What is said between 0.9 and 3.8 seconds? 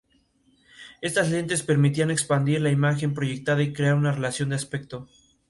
Estas lentes permitían expandir la imagen proyectada y